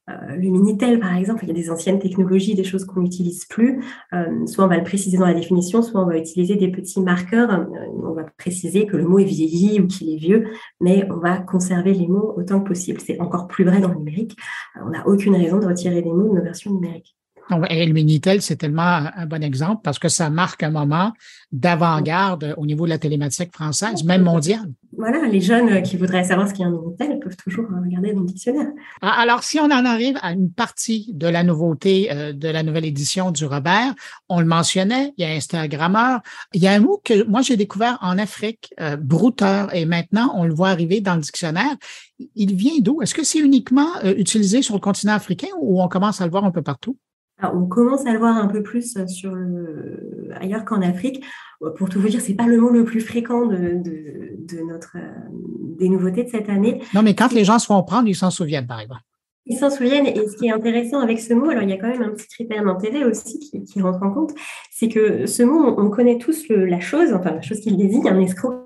euh, 0.10 0.36
le 0.36 0.50
Minitel, 0.50 1.00
par 1.00 1.16
exemple, 1.16 1.44
il 1.44 1.48
y 1.48 1.52
a 1.52 1.54
des 1.54 1.72
anciennes 1.72 2.00
technologies, 2.00 2.54
des 2.54 2.64
choses 2.64 2.86
qu'on 2.86 3.02
n'utilise 3.02 3.46
plus. 3.46 3.84
Euh, 4.14 4.46
soit 4.46 4.66
on 4.66 4.68
va 4.68 4.78
le 4.78 4.84
préciser 4.84 5.18
dans 5.18 5.26
la 5.26 5.34
définition, 5.34 5.82
soit 5.82 6.02
on 6.02 6.06
va 6.06 6.18
utiliser 6.18 6.56
des 6.56 6.70
petits 6.70 7.02
marqueurs. 7.02 7.52
Euh, 7.52 7.66
on 8.04 8.14
va 8.14 8.24
préciser 8.38 8.86
que 8.86 8.98
le 8.98 9.08
mot 9.08 9.20
est 9.20 9.26
vieilli 9.26 9.80
ou 9.80 9.88
qu'il 9.88 10.10
est 10.10 10.18
vieux, 10.18 10.48
mais 10.80 11.08
on 11.12 11.18
va 11.18 11.40
conserver 11.40 11.94
les 11.94 12.08
mots 12.08 12.34
autant 12.38 12.62
que 12.62 12.68
possible. 12.68 13.02
C'est 13.02 13.20
encore 13.20 13.48
plus 13.48 13.64
vrai 13.64 13.80
dans 13.80 13.90
le 13.90 13.96
numérique. 13.96 14.38
On 14.84 14.90
n'a 14.90 15.08
aucune 15.08 15.36
raison 15.36 15.60
de 15.60 15.66
retirer 15.66 16.02
les 16.02 16.12
mots 16.12 16.30
de 16.30 16.36
nos 16.36 16.44
versions 16.44 16.72
numériques. 16.72 17.16
Et 17.70 17.86
le 17.86 17.94
Minitel, 17.94 18.42
c'est 18.42 18.56
tellement 18.56 18.82
un 19.16 19.26
bon 19.28 19.44
exemple 19.44 19.82
parce 19.84 20.00
que 20.00 20.10
ça 20.10 20.32
marque 20.32 20.64
un 20.64 20.72
moment 20.72 21.14
d'avant-garde 21.52 22.56
au 22.58 22.66
niveau 22.66 22.86
de 22.86 22.90
la 22.90 22.98
télématique 22.98 23.54
française, 23.54 24.04
même 24.04 24.24
mondiale. 24.24 24.72
Voilà, 24.98 25.28
les 25.28 25.42
jeunes 25.42 25.82
qui 25.82 25.98
voudraient 25.98 26.24
savoir 26.24 26.48
ce 26.48 26.54
qu'est 26.54 26.64
un 26.64 26.72
Minitel 26.72 27.20
peuvent 27.20 27.36
toujours 27.36 27.66
regarder 27.84 28.14
dans 28.14 28.22
le 28.22 28.26
dictionnaire. 28.26 28.68
Ah, 29.02 29.20
alors, 29.20 29.44
si 29.44 29.60
on 29.60 29.66
en 29.66 29.86
arrive 29.86 30.18
à 30.22 30.32
une 30.32 30.52
partie 30.52 31.12
de 31.14 31.28
la 31.28 31.44
nouveauté 31.44 32.10
euh, 32.12 32.34
de 32.34 32.48
la 32.48 32.64
nouvelle 32.64 32.86
édition 32.86 33.32
du 33.32 33.46
Robert, 33.46 33.94
on 34.30 34.40
le 34.40 34.46
mentionnait, 34.46 35.14
il 35.18 35.26
y 35.26 35.28
a 35.28 35.32
Instagrammeur. 35.32 36.22
Il 36.54 36.62
y 36.62 36.68
a 36.68 36.72
un 36.72 36.80
mot 36.80 37.02
que 37.04 37.24
moi 37.24 37.42
j'ai 37.42 37.58
découvert 37.58 37.98
en 38.02 38.18
Afrique, 38.18 38.74
euh, 38.80 38.96
brouteur, 38.96 39.74
et 39.76 39.86
maintenant 39.86 40.34
on 40.36 40.46
le 40.46 40.54
voit 40.54 40.70
arriver 40.70 41.02
dans 41.02 41.16
le 41.16 41.22
dictionnaire. 41.22 41.76
Il 42.36 42.56
vient 42.56 42.80
d'où? 42.80 43.02
Est-ce 43.02 43.14
que 43.14 43.24
c'est 43.24 43.40
uniquement 43.40 43.90
euh, 44.04 44.14
utilisé 44.18 44.62
sur 44.62 44.76
le 44.76 44.80
continent 44.80 45.14
africain 45.14 45.50
ou 45.60 45.82
on 45.82 45.88
commence 45.88 46.22
à 46.22 46.26
le 46.26 46.32
voir 46.32 46.46
un 46.46 46.52
peu 46.52 46.62
partout? 46.62 46.98
On 47.42 47.66
commence 47.66 48.06
à 48.06 48.14
le 48.14 48.20
voir 48.20 48.38
un 48.38 48.48
peu 48.48 48.64
plus 48.64 48.98
sur 49.08 49.36
ailleurs 50.40 50.66
qu'en 50.66 50.82
Afrique. 50.82 51.24
Pour 51.78 51.90
tout 51.90 52.00
vous 52.00 52.10
dire, 52.10 52.22
c'est 52.22 52.34
pas 52.34 52.48
le 52.48 52.60
mot 52.60 52.70
le 52.70 52.84
plus 52.84 53.02
fréquent 53.02 53.46
de, 53.46 53.82
notre, 54.68 54.98
des 55.78 55.90
nouveautés 55.90 56.24
de 56.24 56.30
cette 56.30 56.50
année. 56.50 56.82
Non, 56.94 57.02
mais 57.02 57.14
quand 57.14 57.32
les 57.32 57.44
gens 57.44 57.60
se 57.60 57.66
font 57.66 57.82
prendre, 57.84 58.08
ils 58.08 58.16
s'en 58.16 58.30
souviennent, 58.30 58.68
par 58.68 58.80
exemple. 58.80 59.02
Ils 59.48 59.58
s'en 59.58 59.70
souviennent. 59.70 60.08
Et 60.08 60.28
ce 60.28 60.38
qui 60.38 60.48
est 60.48 60.52
intéressant 60.52 61.00
avec 61.00 61.20
ce 61.20 61.34
mot, 61.34 61.50
alors 61.50 61.64
il 61.64 61.70
y 61.70 61.74
a 61.74 61.78
quand 61.78 61.90
même 61.90 62.02
un 62.02 62.10
petit 62.10 62.28
critère 62.28 62.64
d'intérêt 62.64 63.04
aussi 63.04 63.40
qui, 63.40 63.82
rentre 63.82 64.02
en 64.02 64.12
compte, 64.12 64.34
c'est 64.72 64.90
que 64.90 65.26
ce 65.26 65.44
mot, 65.44 65.76
on, 65.78 65.90
connaît 65.90 66.18
tous 66.18 66.48
la 66.50 66.80
chose, 66.80 67.14
enfin 67.14 67.32
la 67.32 67.42
chose 67.42 67.60
qu'il 67.60 67.78
désigne, 67.78 68.08
un 68.08 68.20
escroc 68.20 68.65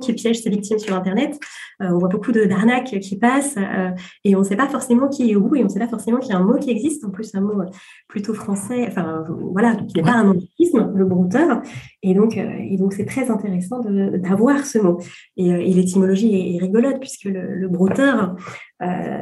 qui 0.00 0.12
piège 0.12 0.40
ses 0.40 0.50
victimes 0.50 0.78
sur 0.78 0.94
Internet. 0.94 1.38
Euh, 1.82 1.88
on 1.90 1.98
voit 1.98 2.08
beaucoup 2.08 2.32
d'arnaques 2.32 2.98
qui 3.00 3.18
passent 3.18 3.56
euh, 3.56 3.90
et 4.24 4.36
on 4.36 4.40
ne 4.40 4.44
sait 4.44 4.56
pas 4.56 4.68
forcément 4.68 5.08
qui 5.08 5.30
est 5.30 5.36
où 5.36 5.54
et 5.54 5.60
on 5.60 5.64
ne 5.64 5.68
sait 5.68 5.78
pas 5.78 5.88
forcément 5.88 6.18
qu'il 6.18 6.32
y 6.32 6.34
a 6.34 6.38
un 6.38 6.44
mot 6.44 6.58
qui 6.58 6.70
existe, 6.70 7.04
en 7.04 7.10
plus 7.10 7.34
un 7.34 7.40
mot 7.40 7.62
plutôt 8.08 8.34
français, 8.34 8.86
enfin 8.88 9.24
voilà, 9.52 9.76
qui 9.76 9.96
n'est 9.96 10.02
pas 10.02 10.12
un 10.12 10.28
anglicisme, 10.28 10.92
le 10.94 11.04
brouteur. 11.04 11.62
Et 12.02 12.14
donc, 12.14 12.36
euh, 12.36 12.88
c'est 12.90 13.06
très 13.06 13.30
intéressant 13.30 13.80
d'avoir 13.80 14.64
ce 14.66 14.78
mot. 14.78 14.98
Et, 15.36 15.72
l'étymologie 15.72 16.56
est, 16.56 16.58
rigolote 16.58 16.98
puisque 17.00 17.24
le, 17.24 17.68
brouteur, 17.68 18.36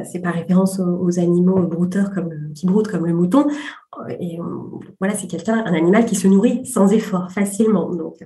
c'est 0.03 0.19
par 0.21 0.33
référence 0.33 0.79
aux, 0.79 1.19
animaux 1.19 1.67
brouteurs 1.67 2.11
comme 2.11 2.31
qui 2.55 2.65
broutent 2.65 2.87
comme 2.87 3.05
le 3.05 3.13
mouton. 3.13 3.45
Et 4.19 4.39
voilà, 4.99 5.15
c'est 5.15 5.27
quelqu'un, 5.27 5.63
un 5.65 5.73
animal 5.73 6.05
qui 6.05 6.15
se 6.15 6.27
nourrit 6.27 6.65
sans 6.65 6.91
effort, 6.91 7.31
facilement. 7.31 7.93
Donc, 7.93 8.17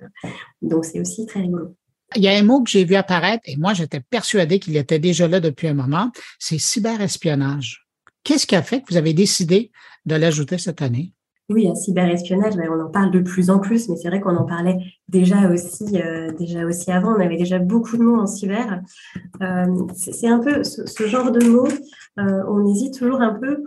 donc 0.61 0.85
c'est 0.85 0.99
aussi 0.99 1.25
très 1.25 1.41
rigolo. 1.41 1.75
Il 2.15 2.23
y 2.23 2.27
a 2.27 2.37
un 2.37 2.43
mot 2.43 2.61
que 2.61 2.69
j'ai 2.69 2.85
vu 2.85 2.95
apparaître 2.95 3.43
et 3.45 3.57
moi, 3.57 3.73
j'étais 3.73 3.99
persuadé 3.99 4.59
qu'il 4.59 4.77
était 4.77 4.99
déjà 4.99 5.27
là 5.27 5.39
depuis 5.39 5.67
un 5.67 5.73
moment, 5.73 6.11
c'est 6.39 6.59
cyberespionnage. 6.59 7.85
Qu'est-ce 8.23 8.47
qui 8.47 8.55
a 8.55 8.61
fait 8.61 8.81
que 8.81 8.85
vous 8.89 8.97
avez 8.97 9.13
décidé 9.13 9.71
de 10.05 10.15
l'ajouter 10.15 10.57
cette 10.57 10.81
année? 10.81 11.13
Oui, 11.49 11.67
un 11.67 11.75
cyberespionnage, 11.75 12.53
on 12.69 12.79
en 12.79 12.89
parle 12.89 13.11
de 13.11 13.19
plus 13.19 13.49
en 13.49 13.59
plus, 13.59 13.89
mais 13.89 13.97
c'est 13.97 14.07
vrai 14.07 14.21
qu'on 14.21 14.35
en 14.37 14.45
parlait 14.45 14.77
déjà 15.09 15.51
aussi, 15.51 16.01
euh, 16.01 16.31
déjà 16.31 16.65
aussi 16.65 16.89
avant. 16.89 17.15
On 17.15 17.19
avait 17.19 17.35
déjà 17.35 17.59
beaucoup 17.59 17.97
de 17.97 18.01
mots 18.01 18.19
en 18.19 18.27
cyber. 18.27 18.81
Euh, 19.41 19.65
c'est 19.93 20.27
un 20.27 20.39
peu 20.39 20.63
ce, 20.63 21.05
genre 21.05 21.31
de 21.31 21.45
mots, 21.45 21.67
euh, 22.17 22.43
on 22.47 22.65
hésite 22.65 22.97
toujours 22.97 23.21
un 23.21 23.33
peu 23.33 23.61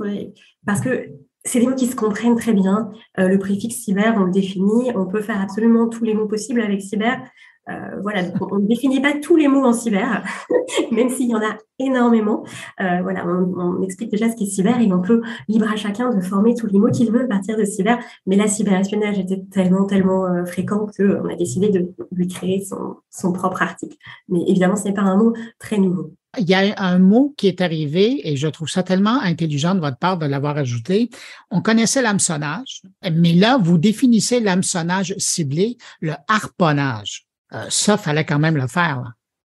parce 0.65 0.81
que 0.81 1.11
c'est 1.45 1.61
des 1.61 1.67
mots 1.67 1.75
qui 1.75 1.87
se 1.87 1.95
comprennent 1.95 2.37
très 2.37 2.55
bien. 2.55 2.91
le 3.19 3.37
préfixe 3.39 3.77
cyber, 3.77 4.15
on 4.17 4.25
le 4.25 4.33
définit. 4.33 4.91
On 4.97 5.07
peut 5.07 5.21
faire 5.21 5.41
absolument 5.41 5.87
tous 5.89 6.03
les 6.03 6.15
mots 6.15 6.27
possibles 6.27 6.63
avec 6.63 6.81
cyber. 6.81 7.21
Euh, 7.69 8.01
voilà, 8.01 8.23
on 8.41 8.59
ne 8.59 8.67
définit 8.67 9.01
pas 9.01 9.15
tous 9.21 9.37
les 9.37 9.49
mots 9.49 9.65
en 9.65 9.73
cyber, 9.73 10.23
même 10.93 11.09
s'il 11.09 11.29
y 11.29 11.35
en 11.35 11.41
a 11.41 11.57
énormément. 11.79 12.45
Euh, 12.81 13.01
voilà, 13.03 13.27
on, 13.27 13.83
explique 13.83 14.11
déjà 14.11 14.31
ce 14.31 14.37
qu'est 14.37 14.47
cyber 14.47 14.81
et 14.81 14.93
on 14.93 15.03
peut 15.03 15.21
libre 15.49 15.71
à 15.71 15.77
chacun 15.77 16.11
de 16.11 16.21
former 16.21 16.55
tous 16.55 16.67
les 16.69 16.79
mots 16.79 16.91
qu'il 16.91 17.11
veut 17.11 17.25
à 17.25 17.27
partir 17.27 17.57
de 17.57 17.65
cyber. 17.65 17.99
Mais 18.27 18.37
la 18.37 18.47
cyberespionnage 18.47 19.19
était 19.19 19.43
tellement, 19.51 19.85
tellement 19.85 20.27
euh, 20.27 20.45
fréquent 20.45 20.87
qu'on 20.97 21.29
a 21.29 21.35
décidé 21.35 21.71
de 21.71 21.93
lui 22.13 22.29
créer 22.29 22.65
son, 22.65 22.97
son 23.11 23.33
propre 23.33 23.63
article. 23.63 23.97
Mais 24.29 24.41
évidemment, 24.47 24.77
ce 24.77 24.85
n'est 24.85 24.95
pas 24.95 25.03
un 25.03 25.17
mot 25.17 25.33
très 25.59 25.79
nouveau. 25.79 26.13
Il 26.39 26.49
y 26.49 26.55
a 26.55 26.75
un 26.77 26.99
mot 26.99 27.35
qui 27.37 27.49
est 27.49 27.63
arrivé 27.63 28.21
et 28.29 28.37
je 28.37 28.47
trouve 28.47 28.69
ça 28.69 28.83
tellement 28.83 29.21
intelligent 29.23 29.75
de 29.75 29.81
votre 29.81 29.97
part 29.97 30.19
de 30.19 30.27
l'avoir 30.27 30.59
ajouté. 30.59 31.09
On 31.51 31.63
connaissait 31.63 32.03
l'hameçonnage, 32.03 32.83
mais 33.11 33.33
là, 33.33 33.59
vous 33.59 33.79
définissez 33.79 34.41
l'hameçonnage 34.41 35.15
ciblé, 35.17 35.79
le 36.01 36.13
harponnage. 36.29 37.26
Euh, 37.53 37.67
ça, 37.69 37.97
fallait 37.97 38.25
quand 38.25 38.39
même 38.39 38.57
le 38.57 38.67
faire. 38.67 39.13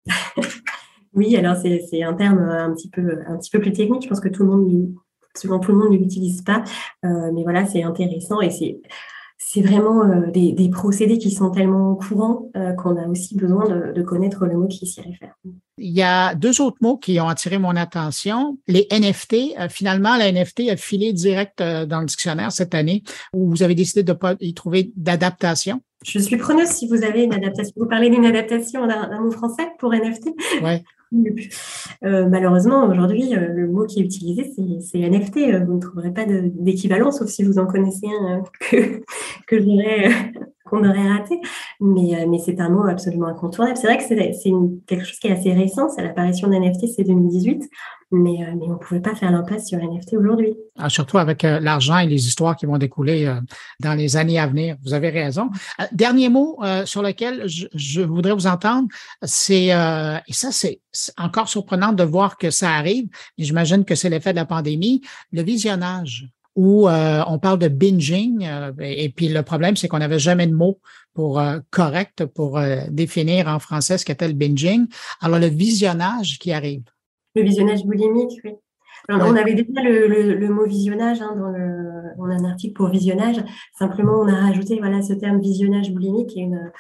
oui, 1.14 1.36
alors 1.36 1.56
c'est 1.56 2.04
un 2.04 2.14
terme 2.14 2.40
un 2.40 2.74
petit, 2.74 2.90
peu, 2.90 3.20
un 3.28 3.38
petit 3.38 3.50
peu 3.50 3.60
plus 3.60 3.72
technique. 3.72 4.04
Je 4.04 4.10
pense 4.10 4.20
que 4.20 4.30
tout 4.30 4.44
le 4.44 4.50
monde, 4.50 4.90
souvent 5.36 5.60
tout 5.60 5.72
le 5.72 5.78
monde 5.78 5.92
ne 5.94 5.98
l'utilise 5.98 6.42
pas. 6.42 6.64
Euh, 7.06 7.32
mais 7.34 7.44
voilà, 7.44 7.66
c'est 7.66 7.84
intéressant 7.84 8.42
et 8.42 8.50
c'est 8.50 8.82
c'est 9.40 9.62
vraiment 9.62 10.04
des, 10.34 10.70
procédés 10.70 11.20
qui 11.20 11.32
sont 11.32 11.52
tellement 11.52 11.96
courants 11.96 12.50
qu'on 12.78 12.98
a 12.98 13.08
aussi 13.08 13.36
besoin 13.36 13.66
de, 13.94 14.02
connaître 14.02 14.46
le 14.46 14.58
mot 14.58 14.68
qui 14.68 14.86
s'y 14.88 15.00
réfère. 15.00 15.36
Il 15.78 15.94
y 15.94 16.02
a 16.02 16.36
deux 16.36 16.60
autres 16.60 16.78
mots 16.82 16.98
qui 16.98 17.20
ont 17.22 17.30
attiré 17.30 17.60
mon 17.60 17.76
attention. 17.76 18.58
Les 18.68 18.88
NFT. 18.92 19.70
finalement, 19.70 20.18
la 20.18 20.32
NFT 20.32 20.70
a 20.72 20.76
filé 20.76 21.14
direct 21.14 21.60
dans 21.60 22.00
le 22.00 22.08
dictionnaire 22.08 22.52
cette 22.52 22.74
année 22.74 23.04
où 23.32 23.48
vous 23.50 23.64
avez 23.64 23.76
décidé 23.76 24.04
de 24.04 24.12
ne 24.12 24.18
pas 24.18 24.36
y 24.42 24.54
trouver 24.54 24.92
d'adaptation. 24.98 25.82
Je 26.08 26.20
suis 26.20 26.38
preneuse 26.38 26.70
si 26.70 26.88
vous 26.88 27.04
avez 27.04 27.24
une 27.24 27.34
adaptation. 27.34 27.74
Vous 27.76 27.88
parlez 27.88 28.10
d'une 28.10 28.26
adaptation 28.26 28.88
d'un 28.88 29.20
mot 29.20 29.32
français 29.32 29.68
pour 29.80 29.94
NFT 29.94 30.30
Oui. 30.64 30.84
Euh, 32.04 32.28
malheureusement, 32.28 32.86
aujourd'hui, 32.86 33.34
euh, 33.34 33.48
le 33.48 33.68
mot 33.68 33.86
qui 33.86 34.02
est 34.02 34.04
utilisé, 34.04 34.52
c'est 34.82 35.00
NFT. 35.00 35.38
Euh, 35.38 35.64
vous 35.66 35.76
ne 35.76 35.80
trouverez 35.80 36.12
pas 36.12 36.26
d'équivalent, 36.26 37.12
sauf 37.12 37.30
si 37.30 37.44
vous 37.44 37.60
en 37.60 37.66
connaissez 37.66 38.08
un 38.08 38.44
que, 38.70 39.02
que 39.48 40.70
qu'on 40.70 40.80
aurait 40.80 41.08
raté. 41.08 41.40
Mais, 41.80 42.26
mais 42.28 42.38
c'est 42.40 42.60
un 42.60 42.70
mot 42.70 42.84
absolument 42.88 43.28
incontournable. 43.28 43.78
C'est 43.78 43.88
vrai 43.88 43.98
que 43.98 44.04
c'est 44.04 44.52
quelque 44.86 45.06
chose 45.06 45.18
qui 45.18 45.28
est 45.28 45.32
assez 45.32 45.54
récent. 45.54 45.90
C'est 45.90 46.04
l'apparition 46.04 46.50
d'NFT, 46.50 46.88
c'est 46.94 47.04
2018 47.04 47.68
mais, 48.12 48.44
euh, 48.44 48.54
mais 48.58 48.66
on 48.68 48.74
ne 48.74 48.78
pouvait 48.78 49.02
pas 49.02 49.16
faire 49.16 49.32
l'impasse 49.32 49.68
sur 49.68 49.80
NFT 49.80 50.14
aujourd'hui. 50.14 50.56
Ah, 50.78 50.90
surtout 50.90 51.18
avec 51.18 51.44
euh, 51.44 51.60
l'argent 51.60 51.98
et 51.98 52.08
les 52.08 52.28
histoires 52.28 52.56
qui 52.56 52.66
vont 52.66 52.78
découler 52.78 53.26
euh, 53.26 53.40
dans 53.82 53.94
les 53.94 54.16
années 54.16 54.40
à 54.40 54.48
venir. 54.48 54.78
Vous 54.84 54.94
avez 54.94 55.10
raison. 55.10 55.50
dernier 55.92 56.30
mot 56.30 56.60
sur 56.86 57.02
lequel 57.02 57.44
je, 57.48 58.02
voudrais 58.02 58.34
vous 58.34 58.48
entendre, 58.48 58.88
c'est, 59.24 59.68
et 59.68 60.34
ça 60.34 60.52
c'est 60.52 60.80
encore 61.18 61.50
surprenant 61.50 61.94
de 61.94 62.04
voir 62.04 62.38
que 62.38 62.50
ça 62.50 62.72
arrive, 62.72 63.08
et 63.38 63.44
j'imagine 63.44 63.86
que 63.86 63.96
c'est 63.96 64.10
l'effet 64.10 64.32
de 64.32 64.38
la 64.38 64.46
pandémie, 64.46 65.02
le 65.32 65.42
visionnage 65.42 66.28
où 66.56 66.88
on 66.90 67.40
parle 67.40 67.60
de 67.60 67.68
binging. 67.68 68.48
et 68.80 69.10
puis 69.10 69.28
le 69.30 69.44
problème, 69.44 69.76
c'est 69.76 69.88
qu'on 69.88 70.00
n'avait 70.00 70.20
jamais 70.20 70.48
de 70.48 70.56
mots 70.56 70.80
pour 71.14 71.42
correct 71.70 72.26
pour 72.26 72.60
définir 72.90 73.48
en 73.48 73.60
français 73.60 73.98
ce 73.98 74.06
qu'était 74.06 74.28
le 74.28 74.34
binging. 74.34 74.88
Alors 75.22 75.40
le 75.40 75.48
visionnage 75.48 76.40
qui 76.40 76.52
arrive. 76.52 76.84
Le 77.38 77.44
visionnage 77.44 77.86
boulimique, 77.86 78.40
oui. 78.44 78.52
On 79.10 79.36
avait 79.36 79.54
déjà 79.54 79.82
le, 79.84 80.50
mot 80.50 80.66
visionnage 80.66 81.22
hein, 81.22 81.36
dans 81.38 81.50
le, 81.50 82.02
on 82.18 82.30
a 82.30 82.34
un 82.34 82.46
article 82.46 82.74
pour 82.74 82.90
visionnage. 82.90 83.38
Simplement, 83.78 84.20
on 84.20 84.28
a 84.28 84.36
rajouté 84.36 84.80
voilà 84.80 85.02
ce 85.04 85.14
terme 85.14 85.40
visionnage 85.40 85.94
boulimique 85.94 86.30
qui 86.30 86.40
est 86.40 86.44
une, 86.44 86.72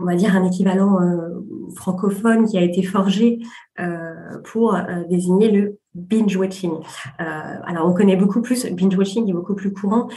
on 0.00 0.04
va 0.04 0.16
dire 0.16 0.36
un 0.36 0.44
équivalent 0.44 1.00
euh, 1.00 1.28
francophone 1.74 2.46
qui 2.46 2.58
a 2.58 2.62
été 2.62 2.82
forgé 2.82 3.40
euh, 3.80 4.38
pour 4.44 4.74
euh, 4.74 5.04
désigner 5.08 5.50
le 5.50 5.78
binge 5.94 6.36
watching. 6.36 6.72
alors, 7.18 7.88
on 7.88 7.92
connaît 7.92 8.16
beaucoup 8.16 8.40
plus 8.40 8.66
binge 8.72 8.96
watching 8.96 9.28
est 9.28 9.32
beaucoup 9.32 9.54
plus 9.54 9.72
courant. 9.72 10.08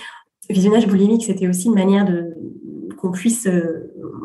Visionnage 0.50 0.88
boulimique, 0.88 1.26
c'était 1.26 1.48
aussi 1.48 1.68
une 1.68 1.76
manière 1.76 2.06
de 2.06 2.34
qu'on 3.06 3.12
puisse 3.12 3.48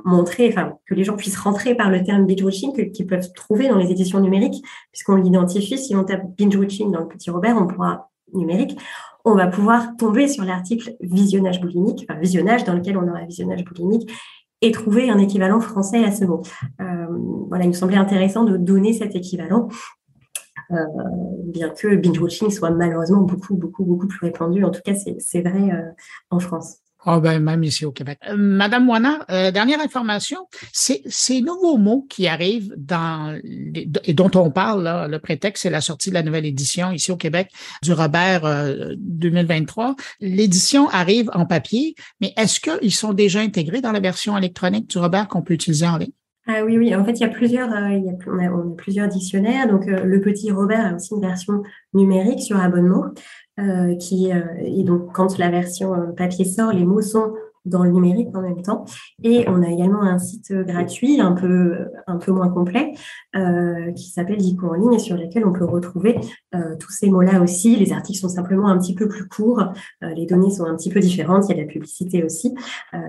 montrer, 0.05 0.49
enfin, 0.49 0.75
que 0.87 0.95
les 0.95 1.05
gens 1.05 1.17
puissent 1.17 1.39
rentrer 1.39 1.75
par 1.75 1.91
le 1.91 2.03
terme 2.03 2.27
binge 2.27 2.43
watching 2.43 2.91
qu'ils 2.93 3.07
peuvent 3.07 3.31
trouver 3.35 3.69
dans 3.69 3.77
les 3.77 3.91
éditions 3.91 4.21
numériques, 4.21 4.65
puisqu'on 4.91 5.17
l'identifie. 5.17 5.77
Si 5.77 5.95
on 5.95 6.05
tape 6.05 6.23
binge 6.39 6.57
watching 6.57 6.91
dans 6.91 7.01
le 7.01 7.09
petit 7.09 7.31
Robert, 7.31 7.57
on 7.61 7.67
pourra 7.67 8.11
numérique, 8.33 8.79
on 9.25 9.35
va 9.35 9.47
pouvoir 9.47 9.97
tomber 9.97 10.29
sur 10.29 10.45
l'article 10.45 10.97
visionnage 11.01 11.61
boulimique, 11.61 12.07
enfin 12.09 12.19
visionnage 12.19 12.65
dans 12.65 12.75
lequel 12.75 12.97
on 12.97 13.07
aura 13.07 13.25
visionnage 13.25 13.65
boulimique 13.65 14.11
et 14.63 14.73
trouver 14.73 15.11
un 15.11 15.19
équivalent 15.19 15.61
français 15.61 16.05
à 16.05 16.13
ce 16.13 16.25
mot. 16.25 16.43
Euh, 16.81 17.07
voilà, 17.49 17.65
il 17.65 17.69
me 17.69 17.75
semblait 17.75 17.97
intéressant 17.97 18.45
de 18.45 18.57
donner 18.57 18.93
cet 18.93 19.15
équivalent. 19.15 19.69
Euh, 20.71 20.77
bien 21.45 21.71
que 21.71 21.97
binge 21.97 22.19
watching 22.19 22.51
soit 22.51 22.71
malheureusement 22.71 23.23
beaucoup, 23.23 23.57
beaucoup, 23.57 23.85
beaucoup 23.85 24.07
plus 24.07 24.27
répandu. 24.27 24.65
En 24.65 24.71
tout 24.71 24.81
cas, 24.85 24.95
c'est 24.95 25.43
vrai 25.43 25.71
euh, 25.71 25.91
en 26.31 26.39
France. 26.39 26.79
Ah 27.07 27.19
ben, 27.19 27.41
même 27.41 27.65
ici 27.65 27.87
au 27.87 27.93
Québec. 27.93 28.19
Euh, 28.29 28.37
Madame 28.37 28.85
Moina, 28.85 29.25
euh, 29.31 29.51
dernière 29.51 29.81
information, 29.81 30.47
c'est 30.73 31.01
ces 31.07 31.41
nouveaux 31.41 31.79
mots 31.79 32.07
qui 32.11 32.29
arrivent 32.29 32.75
dans 32.77 33.39
et 34.05 34.13
dont 34.13 34.31
on 34.35 34.51
parle, 34.51 35.09
le 35.11 35.19
prétexte, 35.19 35.63
c'est 35.63 35.71
la 35.71 35.81
sortie 35.81 36.11
de 36.11 36.15
la 36.15 36.23
nouvelle 36.23 36.45
édition 36.45 36.91
ici 36.91 37.11
au 37.11 37.17
Québec 37.17 37.51
du 37.83 37.93
Robert 37.93 38.43
2023. 38.99 39.89
Euh, 39.89 39.95
L'édition 40.21 40.89
arrive 40.91 41.31
en 41.33 41.47
papier, 41.47 41.95
mais 42.21 42.35
est-ce 42.37 42.61
qu'ils 42.61 42.93
sont 42.93 43.15
déjà 43.15 43.41
intégrés 43.41 43.81
dans 43.81 43.93
la 43.93 44.01
version 44.01 44.37
électronique 44.37 44.91
du 44.91 44.99
Robert 44.99 45.29
qu'on 45.29 45.43
peut 45.43 45.55
utiliser 45.55 45.87
en 45.87 45.97
ligne? 45.97 46.13
Ah 46.47 46.65
oui, 46.65 46.77
oui. 46.79 46.95
En 46.95 47.05
fait, 47.05 47.13
il 47.13 47.21
y 47.21 47.25
a 47.25 47.29
plusieurs, 47.29 47.69
il 47.91 48.05
y 48.05 48.11
a, 48.11 48.13
on, 48.27 48.73
a, 48.73 48.77
plusieurs 48.77 49.09
dictionnaires. 49.09 49.69
Donc, 49.69 49.87
le 49.87 50.21
petit 50.21 50.51
Robert 50.51 50.85
a 50.85 50.97
aussi 50.97 51.15
une 51.15 51.21
version 51.21 51.63
numérique 51.95 52.41
sur 52.41 52.59
abonnement. 52.59 53.05
Euh, 53.61 53.95
qui 53.95 54.33
euh, 54.33 54.41
et 54.59 54.85
donc 54.85 55.13
quand 55.13 55.37
la 55.37 55.51
version 55.51 55.93
euh, 55.93 56.13
papier 56.13 56.47
sort, 56.47 56.73
les 56.73 56.85
mots 56.85 57.03
sont 57.03 57.35
dans 57.65 57.85
le 57.85 57.91
numérique 57.91 58.29
en 58.35 58.43
même 58.43 58.63
temps. 58.63 58.85
Et 59.23 59.45
on 59.49 59.63
a 59.63 59.69
également 59.69 60.03
un 60.03 60.19
site 60.19 60.53
gratuit, 60.53 61.21
un 61.21 61.33
peu, 61.33 61.89
un 62.07 62.17
peu 62.17 62.33
moins 62.33 62.49
complet, 62.49 62.93
euh, 63.37 63.93
qui 63.93 64.11
s'appelle 64.11 64.39
Dico 64.39 64.69
en 64.69 64.75
ligne 64.75 64.95
et 64.95 64.99
sur 64.99 65.17
lequel 65.17 65.47
on 65.47 65.53
peut 65.53 65.65
retrouver 65.65 66.19
euh, 66.55 66.77
tous 66.79 66.91
ces 66.91 67.11
mots-là 67.11 67.41
aussi. 67.41 67.77
Les 67.77 67.93
articles 67.93 68.19
sont 68.19 68.29
simplement 68.29 68.69
un 68.69 68.79
petit 68.79 68.95
peu 68.95 69.09
plus 69.09 69.29
courts, 69.29 69.63
euh, 70.03 70.15
les 70.15 70.27
données 70.27 70.51
sont 70.51 70.65
un 70.65 70.77
petit 70.77 70.91
peu 70.91 71.01
différentes, 71.01 71.45
il 71.47 71.51
y 71.51 71.53
a 71.53 71.63
de 71.63 71.67
la 71.67 71.73
publicité 71.73 72.25
aussi. 72.25 72.55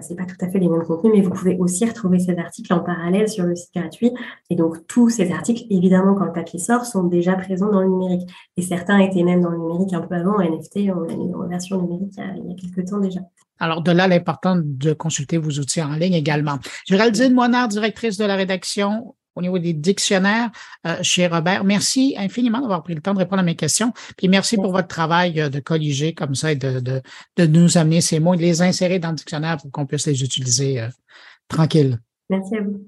c'est 0.01 0.15
pas 0.15 0.25
tout 0.25 0.36
à 0.41 0.50
fait 0.50 0.60
les 0.60 0.70
mêmes 0.70 0.84
contenus, 0.84 1.13
mais 1.15 1.22
vous 1.22 1.31
pouvez 1.31 1.58
aussi 1.58 1.86
retrouver 1.86 2.20
ces 2.20 2.38
articles 2.38 2.74
en 2.74 2.79
parallèle 2.79 3.29
sur 3.29 3.46
le 3.46 3.55
site 3.55 3.74
gratuit. 3.74 4.12
Et 4.50 4.55
donc 4.55 4.86
tous 4.88 5.10
ces 5.10 5.31
articles, 5.31 5.63
évidemment, 5.70 6.15
quand 6.15 6.25
le 6.25 6.34
papier 6.34 6.60
sort, 6.60 6.86
sont 6.86 7.03
déjà 7.03 7.36
présents 7.36 7.72
dans 7.72 7.81
le 7.81 7.88
numérique. 7.88 8.29
Et 8.58 8.62
certains 8.62 9.00
étaient 9.00 9.24
même 9.24 9.41
dans 9.41 9.50
le 9.50 9.58
numérique 9.58 9.93
un 9.93 10.01
peu 10.01 10.15
avant, 10.15 10.39
NFT, 10.39 10.91
en 10.91 11.48
version 11.48 11.81
numérique 11.81 12.13
il 12.17 12.50
y 12.50 12.53
a, 12.53 12.55
quelques 12.55 12.89
temps 12.89 13.00
déjà. 13.00 13.22
Alors, 13.60 13.84
de 13.84 13.91
là, 13.91 14.08
de 14.56 14.94
consulter 14.94 15.38
vos 15.38 15.52
outils 15.60 15.82
en 15.82 15.94
ligne 15.96 16.14
également. 16.14 16.60
Géraldine 16.88 17.34
Moinard, 17.34 17.68
directrice 17.68 18.18
de 18.18 18.26
la 18.26 18.36
rédaction 18.36 19.16
au 19.36 19.42
niveau 19.42 19.60
des 19.60 19.74
dictionnaires 19.74 20.52
euh, 20.86 20.98
chez 21.02 21.28
Robert. 21.28 21.64
Merci 21.64 22.16
infiniment 22.18 22.62
d'avoir 22.62 22.84
pris 22.84 22.96
le 22.96 23.02
temps 23.02 23.14
de 23.14 23.20
répondre 23.20 23.42
à 23.42 23.46
mes 23.46 23.56
questions. 23.56 23.94
Puis 24.18 24.28
merci 24.28 24.56
pour 24.58 24.72
votre 24.72 24.88
travail 24.88 25.40
euh, 25.40 25.50
de 25.50 25.60
colliger 25.60 26.14
comme 26.14 26.36
ça 26.36 26.52
et 26.52 26.56
de, 26.56 26.80
de, 26.80 27.02
de, 27.38 27.46
nous 27.46 27.78
amener 27.78 28.02
ces 28.02 28.20
mots 28.20 28.34
et 28.34 28.38
de 28.38 28.42
les 28.42 28.62
insérer 28.62 29.00
dans 29.00 29.10
le 29.10 29.16
dictionnaire 29.16 29.58
pour 29.58 29.72
qu'on 29.72 29.86
puisse 29.86 30.06
les 30.08 30.24
utiliser 30.24 30.82
euh, 30.82 30.88
tranquille. 31.48 32.00
Merci 32.30 32.58
à 32.58 32.62
vous. 32.62 32.88